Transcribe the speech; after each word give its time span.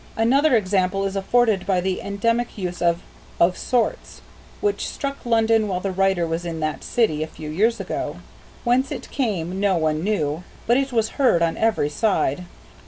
Another 0.17 0.55
example 0.55 1.05
is 1.05 1.15
afforded 1.15 1.67
by 1.67 1.79
the 1.79 2.01
endemic 2.01 2.57
use 2.57 2.81
of 2.81 3.03
"of 3.39 3.55
sorts" 3.55 4.21
which 4.59 4.87
struck 4.89 5.23
London 5.27 5.67
while 5.67 5.79
the 5.79 5.91
writer 5.91 6.25
was 6.25 6.43
in 6.43 6.59
that 6.59 6.83
city 6.83 7.21
a 7.21 7.27
few 7.27 7.51
years 7.51 7.79
ago. 7.79 8.17
Whence 8.63 8.91
it 8.91 9.11
came 9.11 9.59
no 9.59 9.77
one 9.77 10.03
knew, 10.03 10.41
but 10.65 10.75
it 10.77 10.91
was 10.91 11.19
heard 11.21 11.43
on 11.43 11.55
every 11.55 11.87
side. 11.91 12.45